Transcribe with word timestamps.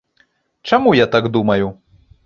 Чаму 0.71 0.95
я 1.03 1.07
так 1.17 1.31
думаю? 1.37 1.73